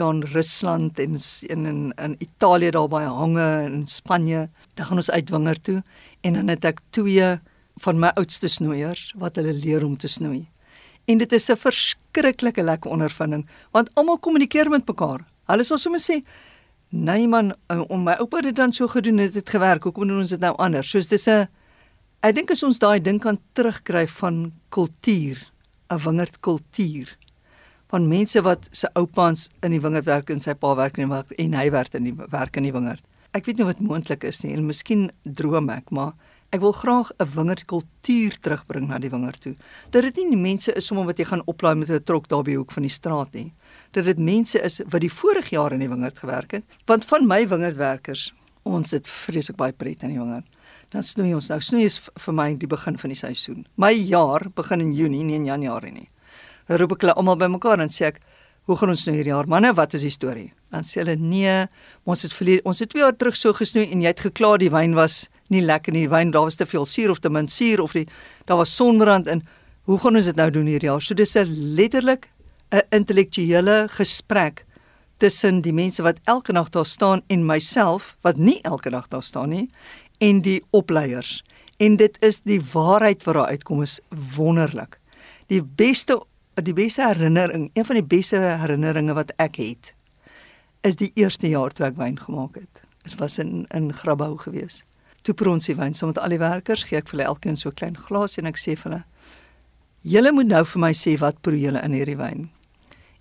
daar 0.00 0.16
in 0.16 0.24
Rusland 0.32 0.98
en 0.98 1.18
in 1.48 1.66
in, 1.66 1.92
in 1.96 2.16
Italië 2.18 2.70
daar 2.70 2.88
by 2.88 3.02
hange 3.04 3.48
in 3.66 3.86
Spanje. 3.86 4.48
Dan 4.74 4.86
gaan 4.86 4.96
ons 4.96 5.10
uit 5.10 5.30
wingerd 5.30 5.64
toe 5.64 5.82
en 6.20 6.32
dan 6.38 6.48
het 6.48 6.64
ek 6.64 6.80
twee 6.90 7.28
van 7.84 8.00
my 8.00 8.10
oudste 8.20 8.48
snoeiers 8.48 9.10
wat 9.20 9.36
hulle 9.40 9.52
leer 9.56 9.84
om 9.84 9.96
te 9.96 10.08
snoei. 10.08 10.48
En 11.08 11.18
dit 11.18 11.32
is 11.32 11.50
'n 11.50 11.56
verskriklike 11.56 12.62
lekker 12.62 12.90
ondervinding 12.90 13.48
want 13.72 13.94
almal 13.94 14.18
kommunikeer 14.18 14.68
met 14.68 14.86
mekaar. 14.86 15.24
Hulle 15.46 15.64
sal 15.64 15.78
sommer 15.78 16.00
sê, 16.00 16.24
"Nee 16.88 17.28
man, 17.28 17.54
eh, 17.66 17.82
om 17.88 18.02
my 18.02 18.12
oupa 18.12 18.40
het 18.40 18.56
dan 18.56 18.72
so 18.72 18.86
gedoen, 18.88 19.18
het 19.18 19.32
dit 19.32 19.50
gewerk. 19.50 19.82
Hoekom 19.82 20.06
doen 20.06 20.18
ons 20.18 20.30
dit 20.30 20.40
nou 20.40 20.56
anders?" 20.56 20.90
Soos 20.90 21.06
dis 21.06 21.26
'n 21.28 21.48
ek 22.22 22.34
dink 22.34 22.50
as 22.50 22.62
ons 22.62 22.78
daai 22.78 23.00
ding 23.00 23.20
kan 23.20 23.38
terugkry 23.52 24.06
van 24.06 24.52
kultuur, 24.68 25.50
'n 25.90 25.98
wingerdkultuur 25.98 27.16
van 27.90 28.08
mense 28.08 28.42
wat 28.42 28.68
se 28.70 28.88
oupaans 28.94 29.48
in 29.62 29.74
die 29.74 29.80
wingerd 29.80 30.06
werk 30.06 30.30
en 30.30 30.40
sy 30.40 30.54
pa 30.54 30.74
werk 30.78 30.98
in 30.98 31.08
die 31.08 31.10
wingerd 31.10 31.38
en 31.38 31.54
hy 31.54 31.70
werk 31.70 31.94
in 31.94 32.04
die 32.04 32.16
werk 32.30 32.56
in 32.56 32.68
die 32.68 32.72
wingerd. 32.72 33.02
Ek 33.34 33.46
weet 33.46 33.58
nie 33.58 33.66
wat 33.66 33.80
moontlik 33.80 34.24
is 34.24 34.42
nie 34.42 34.54
en 34.54 34.66
miskien 34.66 35.10
droom 35.24 35.70
ek, 35.70 35.90
maar 35.90 36.14
Ek 36.50 36.64
wil 36.64 36.72
graag 36.74 37.12
'n 37.22 37.30
wingerdkultuur 37.30 38.40
terugbring 38.42 38.88
na 38.88 38.98
die 38.98 39.10
wingerd 39.10 39.40
toe. 39.40 39.54
Dat 39.90 40.02
dit 40.02 40.16
nie 40.16 40.36
mense 40.36 40.72
is 40.74 40.86
sommer 40.86 41.06
wat 41.06 41.18
jy 41.18 41.24
gaan 41.24 41.46
oplaai 41.46 41.76
met 41.76 41.90
'n 41.90 42.02
trok 42.02 42.26
daar 42.28 42.42
by 42.42 42.54
hoek 42.54 42.72
van 42.72 42.82
die 42.82 42.90
straat 42.90 43.32
nie. 43.34 43.52
Dat 43.92 44.04
dit 44.04 44.18
mense 44.18 44.58
is 44.58 44.80
wat 44.90 45.00
die 45.00 45.12
vorige 45.12 45.54
jaar 45.54 45.72
in 45.72 45.78
die 45.78 45.88
wingerd 45.88 46.18
gewerk 46.18 46.50
het. 46.50 46.64
Want 46.86 47.04
van 47.04 47.26
my 47.26 47.48
wingerdwerkers, 47.48 48.34
ons 48.64 48.90
het 48.90 49.06
vreeslik 49.06 49.56
baie 49.56 49.72
pret 49.72 50.02
in 50.02 50.08
die 50.08 50.18
wingerd. 50.18 50.46
Dan 50.88 51.02
snoei 51.02 51.34
ons 51.34 51.48
nou. 51.48 51.60
Snoei 51.60 51.84
is 51.84 52.00
vir 52.16 52.34
my 52.34 52.54
die 52.54 52.66
begin 52.66 52.98
van 52.98 53.10
die 53.10 53.18
seisoen. 53.18 53.66
My 53.76 53.92
jaar 53.92 54.50
begin 54.54 54.80
in 54.80 54.92
Junie, 54.92 55.22
nie 55.24 55.36
in 55.36 55.44
Januarie 55.44 55.92
nie. 55.92 56.08
Roep 56.70 56.92
ek 56.92 57.00
hulle 57.06 57.16
almal 57.18 57.36
bymekaar 57.36 57.80
en 57.80 57.88
sê 57.88 58.06
ek, 58.06 58.20
"Hoe 58.66 58.76
gaan 58.76 58.90
ons 58.90 59.06
nou 59.06 59.16
hierdie 59.16 59.32
jaar, 59.32 59.46
manne? 59.46 59.74
Wat 59.74 59.94
is 59.94 60.02
die 60.02 60.10
storie?" 60.10 60.52
Dan 60.70 60.82
sê 60.82 61.02
hulle, 61.02 61.16
"Nee, 61.16 61.66
ons 62.04 62.22
het 62.22 62.32
verlede, 62.32 62.62
ons 62.64 62.78
het 62.78 62.90
2 62.90 63.02
jaar 63.02 63.16
terug 63.16 63.36
so 63.36 63.52
gesnoei 63.52 63.90
en 63.90 64.00
jy 64.00 64.06
het 64.06 64.20
gekla 64.20 64.56
die 64.58 64.70
wyn 64.70 64.94
was 64.94 65.28
nie 65.50 65.62
lekker 65.62 65.92
nie. 65.92 66.06
Die 66.06 66.12
wyn 66.12 66.30
daar 66.30 66.48
was 66.48 66.58
te 66.58 66.66
veel 66.66 66.86
suur 66.86 67.10
of 67.10 67.20
te 67.22 67.30
min 67.30 67.48
suur 67.48 67.82
of 67.82 67.92
die 67.96 68.06
daar 68.48 68.60
was 68.62 68.74
sonbrand 68.74 69.26
in. 69.30 69.42
Hoe 69.88 69.98
gaan 69.98 70.16
ons 70.16 70.28
dit 70.30 70.36
nou 70.36 70.50
doen 70.50 70.66
hierdie 70.66 70.90
jaar? 70.90 71.02
So 71.02 71.14
dis 71.14 71.36
'n 71.36 71.74
letterlik 71.74 72.28
'n 72.72 72.82
intellektuele 72.90 73.88
gesprek 73.90 74.64
tussen 75.18 75.60
die 75.60 75.72
mense 75.72 76.02
wat 76.02 76.18
elke 76.24 76.52
nag 76.52 76.70
daar 76.70 76.86
staan 76.86 77.22
en 77.28 77.46
myself 77.46 78.16
wat 78.22 78.36
nie 78.36 78.60
elke 78.62 78.90
dag 78.90 79.08
daar 79.08 79.22
staan 79.22 79.48
nie 79.48 79.68
en 80.18 80.40
die 80.42 80.62
opleiers. 80.70 81.42
En 81.78 81.96
dit 81.96 82.16
is 82.20 82.40
die 82.40 82.60
waarheid 82.72 83.24
wat 83.24 83.34
daar 83.34 83.46
uitkom 83.46 83.82
is 83.82 84.00
wonderlik. 84.36 85.00
Die 85.46 85.62
beste 85.62 86.20
die 86.54 86.74
beste 86.74 87.06
herinnering, 87.06 87.70
een 87.74 87.84
van 87.84 87.96
die 87.96 88.04
beste 88.04 88.36
herinneringe 88.36 89.14
wat 89.14 89.32
ek 89.38 89.56
het 89.56 89.94
is 90.82 90.96
die 90.96 91.12
eerste 91.14 91.48
jaar 91.48 91.70
toe 91.70 91.86
ek 91.86 91.96
wyn 91.96 92.18
gemaak 92.18 92.54
het. 92.54 92.82
Dit 93.04 93.14
was 93.20 93.38
in 93.38 93.66
in 93.70 93.92
Grabouw 93.92 94.36
geweest 94.36 94.84
toe 95.26 95.36
proe 95.36 95.54
ons 95.54 95.68
die 95.68 95.76
wyn 95.76 95.96
saam 95.96 96.12
met 96.12 96.20
al 96.22 96.32
die 96.34 96.40
werkers, 96.40 96.86
gee 96.88 97.00
ek 97.00 97.10
vir 97.10 97.18
hulle 97.18 97.28
elkeen 97.32 97.58
so 97.60 97.68
'n 97.70 97.78
klein 97.80 97.96
glas 97.96 98.38
en 98.38 98.46
ek 98.46 98.56
sê 98.56 98.76
vir 98.76 98.90
hulle: 98.90 99.04
"Julle 100.02 100.32
moet 100.32 100.46
nou 100.46 100.64
vir 100.64 100.80
my 100.80 100.92
sê 100.92 101.18
wat 101.18 101.42
proe 101.42 101.60
julle 101.60 101.82
in 101.84 101.92
hierdie 101.92 102.16
wyn." 102.16 102.50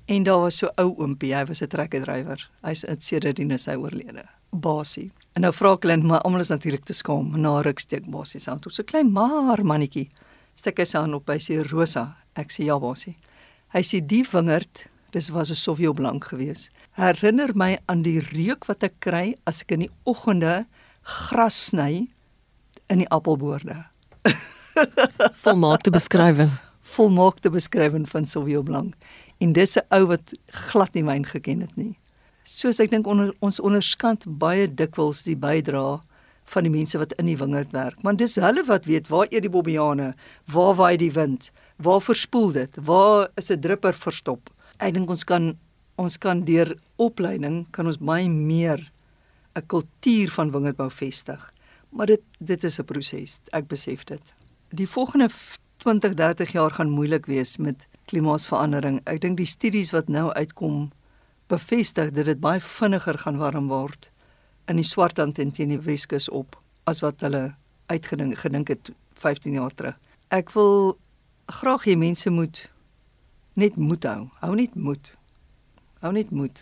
En 0.08 0.24
daar 0.24 0.40
was 0.42 0.58
so 0.58 0.70
ou 0.78 0.96
oompie, 0.98 1.36
hy 1.36 1.46
was 1.46 1.62
'n 1.62 1.68
trekkerdrywer. 1.68 2.50
Hy's 2.64 2.84
in 2.84 3.02
Sedertine 3.02 3.58
sy 3.58 3.76
oorlede. 3.76 4.26
Basie. 4.52 5.12
En 5.36 5.42
nou 5.42 5.54
vra 5.54 5.78
Clint, 5.78 6.04
maar 6.04 6.22
almal 6.22 6.40
is 6.40 6.50
natuurlik 6.50 6.86
te 6.86 6.94
skaam. 6.94 7.40
Na 7.40 7.62
ruk 7.62 7.80
steek 7.80 8.10
Basie 8.10 8.40
se 8.40 8.50
hand 8.50 8.66
op. 8.66 8.72
So 8.72 8.84
klein 8.84 9.12
maar 9.12 9.64
mannetjie. 9.64 10.10
Steek 10.60 10.82
hy 10.82 10.86
sy 10.90 11.00
hand 11.00 11.16
op 11.16 11.24
by 11.30 11.38
sy 11.40 11.62
Rosa. 11.70 12.18
Ek 12.36 12.50
sê 12.52 12.66
ja, 12.68 12.76
Basie. 12.84 13.14
Hy 13.72 13.80
sê 13.86 14.02
die 14.04 14.26
wingerd, 14.28 14.90
dis 15.16 15.30
was 15.32 15.52
'n 15.52 15.56
Sovio 15.56 15.94
blank 15.94 16.26
geweest. 16.32 16.68
Herinner 17.00 17.56
my 17.56 17.78
aan 17.88 18.04
die 18.04 18.20
reuk 18.20 18.68
wat 18.68 18.84
ek 18.84 19.00
kry 19.00 19.36
as 19.48 19.62
ek 19.62 19.72
in 19.72 19.80
die 19.88 19.92
oggende 20.04 20.66
gras 21.04 21.70
sny 21.70 22.10
in 22.90 23.00
die 23.00 23.08
appelboorde. 23.08 23.86
Volmaakte 25.44 25.92
beskrywing. 25.92 26.52
Volmaakte 26.84 27.50
beskrywing 27.50 28.10
van 28.10 28.26
Sauvignon 28.26 28.66
Blanc. 28.66 28.96
En 29.40 29.54
dis 29.54 29.78
'n 29.78 29.88
ou 29.96 30.08
wat 30.08 30.34
glad 30.52 30.94
nie 30.94 31.06
wyn 31.06 31.24
geken 31.24 31.62
het 31.62 31.76
nie. 31.78 31.98
Soos 32.44 32.80
ek 32.80 32.90
dink 32.90 33.08
onder, 33.08 33.34
ons 33.40 33.60
onderskant 33.60 34.26
baie 34.28 34.68
dikwels 34.68 35.24
die 35.24 35.38
bydrae 35.38 36.02
van 36.50 36.66
die 36.66 36.74
mense 36.74 36.98
wat 36.98 37.14
in 37.22 37.30
die 37.30 37.38
wingerd 37.38 37.72
werk. 37.76 37.98
Want 38.06 38.22
dis 38.22 38.36
hulle 38.42 38.64
wat 38.68 38.88
weet 38.90 39.10
waar 39.12 39.28
eet 39.30 39.46
die 39.46 39.54
bobbiane, 39.54 40.14
waar 40.52 40.76
waai 40.80 40.98
die 40.98 41.12
wind, 41.16 41.52
waar 41.78 42.02
verspoel 42.02 42.52
dit, 42.56 42.80
waar 42.86 43.30
is 43.36 43.52
'n 43.52 43.60
drupper 43.60 43.94
verstop. 43.94 44.50
Ek 44.80 44.94
dink 44.94 45.10
ons 45.10 45.24
kan 45.24 45.58
ons 45.98 46.18
kan 46.18 46.46
deur 46.46 46.78
opleiding 46.96 47.68
kan 47.72 47.86
ons 47.86 47.98
baie 47.98 48.30
meer 48.30 48.92
'n 49.56 49.68
kultuur 49.68 50.30
van 50.32 50.52
wingerdbou 50.52 50.90
vestig. 50.90 51.54
Maar 51.90 52.06
dit 52.06 52.22
dit 52.40 52.64
is 52.64 52.80
'n 52.80 52.86
proses, 52.86 53.40
ek 53.52 53.68
besef 53.68 54.04
dit. 54.04 54.22
Die 54.70 54.88
volgende 54.88 55.30
20, 55.78 56.14
30 56.14 56.52
jaar 56.52 56.72
gaan 56.72 56.90
moeilik 56.90 57.26
wees 57.26 57.58
met 57.58 57.88
klimaatsverandering. 58.06 59.02
Ek 59.06 59.22
dink 59.22 59.38
die 59.38 59.46
studies 59.46 59.92
wat 59.92 60.08
nou 60.08 60.32
uitkom 60.32 60.92
bevestig 61.48 62.12
dat 62.12 62.26
dit 62.26 62.40
baie 62.40 62.62
vinniger 62.62 63.18
gaan 63.18 63.38
warm 63.38 63.68
word 63.68 64.12
in 64.70 64.78
die 64.78 64.86
Swartland 64.86 65.40
en 65.40 65.52
teen 65.52 65.74
die 65.74 65.82
Weskus 65.82 66.30
op 66.30 66.58
as 66.90 67.02
wat 67.02 67.22
hulle 67.26 67.56
uitgedink 67.90 68.38
gedink 68.38 68.70
het 68.70 68.92
15 69.20 69.58
jaar 69.58 69.74
terug. 69.76 69.98
Ek 70.30 70.54
wil 70.54 70.98
graag 71.50 71.88
hê 71.90 71.96
mense 71.98 72.30
moet 72.30 72.70
net 73.58 73.76
moed 73.76 74.06
hou. 74.06 74.30
Hou 74.44 74.54
net 74.56 74.76
moed. 74.78 75.12
Hou 76.04 76.14
net 76.14 76.30
moed. 76.32 76.62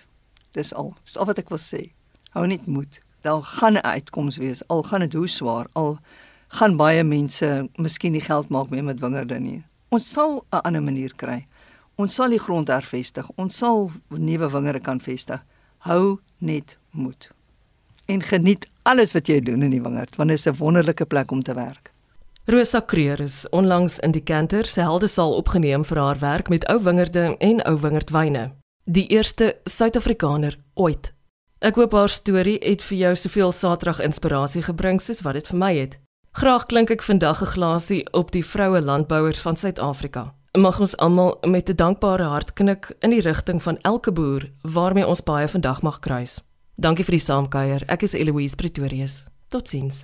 Dis 0.55 0.73
al. 0.73 0.93
Dis 1.03 1.17
al 1.19 1.27
wat 1.29 1.43
ek 1.43 1.51
wil 1.51 1.61
sê 1.61 1.89
hou 2.37 2.47
net 2.47 2.67
moed. 2.67 3.01
Daar 3.21 3.43
gaan 3.43 3.73
'n 3.73 3.83
uitkoms 3.83 4.37
wees. 4.37 4.67
Al 4.67 4.83
gaan 4.83 4.99
dit 4.99 5.13
hoe 5.13 5.27
swaar, 5.27 5.67
al 5.73 5.99
gaan 6.47 6.77
baie 6.77 7.03
mense 7.03 7.69
miskien 7.75 8.11
nie 8.11 8.21
geld 8.21 8.49
maak 8.49 8.69
meer 8.69 8.83
met 8.83 8.99
wingerde 8.99 9.39
nie. 9.39 9.63
Ons 9.89 10.11
sal 10.11 10.45
'n 10.51 10.61
ander 10.63 10.83
manier 10.83 11.13
kry. 11.15 11.47
Ons 11.95 12.13
sal 12.13 12.29
die 12.29 12.39
grond 12.39 12.67
hervestig. 12.67 13.29
Ons 13.35 13.57
sal 13.57 13.91
nuwe 14.09 14.49
wingerde 14.49 14.79
kan 14.79 14.99
vestig. 14.99 15.43
Hou 15.77 16.19
net 16.37 16.77
moed. 16.91 17.36
En 18.07 18.23
geniet 18.23 18.67
alles 18.83 19.11
wat 19.11 19.27
jy 19.27 19.41
doen 19.43 19.61
in 19.61 19.73
die 19.75 19.81
wingerd, 19.81 20.15
want 20.15 20.29
dit 20.29 20.39
is 20.39 20.47
'n 20.47 20.57
wonderlike 20.57 21.05
plek 21.05 21.31
om 21.31 21.43
te 21.43 21.53
werk. 21.53 21.91
Rosa 22.45 22.81
Creer 22.85 23.19
is 23.19 23.49
onlangs 23.49 23.99
in 23.99 24.11
die 24.11 24.23
Kanter 24.23 24.65
se 24.65 24.81
heldesaal 24.81 25.35
opgeneem 25.35 25.83
vir 25.85 25.97
haar 25.97 26.19
werk 26.19 26.49
met 26.49 26.65
ou 26.67 26.83
wingerde 26.83 27.35
en 27.37 27.63
ou 27.63 27.79
wingerdwyne. 27.79 28.51
Die 28.83 29.07
eerste 29.07 29.55
Suid-Afrikaner 29.63 30.57
ooit 30.73 31.13
Ek 31.59 31.75
hoop 31.75 31.91
haar 31.91 32.09
storie 32.09 32.59
het 32.61 32.83
vir 32.85 32.97
jou 32.97 33.15
soveel 33.15 33.51
Saterdag 33.51 33.99
inspirasie 33.99 34.61
gebring 34.61 35.01
soos 35.01 35.23
wat 35.25 35.33
dit 35.33 35.47
vir 35.47 35.57
my 35.57 35.71
het. 35.75 35.95
Graag 36.37 36.67
klink 36.69 36.91
ek 36.93 37.01
vandag 37.01 37.41
'n 37.41 37.45
glasie 37.45 38.13
op 38.13 38.31
die 38.31 38.45
vroue 38.45 38.81
landbouers 38.81 39.41
van 39.41 39.57
Suid-Afrika. 39.57 40.33
Mag 40.57 40.79
ons 40.79 40.97
almal 40.97 41.37
met 41.41 41.69
'n 41.69 41.75
dankbare 41.75 42.23
hart 42.23 42.53
knik 42.53 42.95
in 42.99 43.09
die 43.09 43.21
rigting 43.21 43.63
van 43.63 43.77
elke 43.81 44.11
boer 44.11 44.51
waarmee 44.61 45.07
ons 45.07 45.23
baie 45.23 45.47
vandag 45.47 45.81
mag 45.81 45.99
kruis. 45.99 46.39
Dankie 46.77 47.01
vir 47.07 47.15
die 47.17 47.25
saamkuier. 47.25 47.87
Ek 47.89 48.03
is 48.05 48.13
Eloise 48.13 48.55
Pretorius. 48.55 49.23
Totsiens. 49.49 50.03